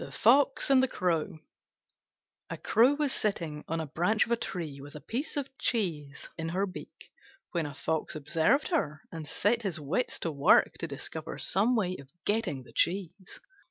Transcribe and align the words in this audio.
THE 0.03 0.11
FOX 0.11 0.71
AND 0.71 0.81
THE 0.81 0.87
CROW 0.87 1.37
A 2.49 2.57
Crow 2.57 2.95
was 2.95 3.13
sitting 3.13 3.63
on 3.67 3.79
a 3.79 3.85
branch 3.85 4.25
of 4.25 4.31
a 4.31 4.35
tree 4.35 4.81
with 4.81 4.95
a 4.95 4.99
piece 4.99 5.37
of 5.37 5.55
cheese 5.59 6.27
in 6.39 6.49
her 6.49 6.65
beak 6.65 7.11
when 7.51 7.67
a 7.67 7.75
Fox 7.75 8.15
observed 8.15 8.69
her 8.69 9.03
and 9.11 9.27
set 9.27 9.61
his 9.61 9.79
wits 9.79 10.17
to 10.21 10.31
work 10.31 10.73
to 10.79 10.87
discover 10.87 11.37
some 11.37 11.75
way 11.75 11.97
of 11.97 12.09
getting 12.25 12.63
the 12.63 12.73
cheese. 12.73 13.39